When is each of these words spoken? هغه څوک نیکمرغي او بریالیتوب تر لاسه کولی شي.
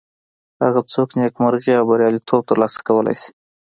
هغه 0.63 0.81
څوک 0.93 1.09
نیکمرغي 1.21 1.73
او 1.79 1.85
بریالیتوب 1.89 2.41
تر 2.49 2.57
لاسه 2.61 2.79
کولی 2.87 3.15
شي. 3.21 3.29